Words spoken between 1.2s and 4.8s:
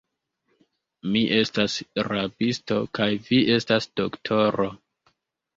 estas rabisto, kaj vi estas doktoro.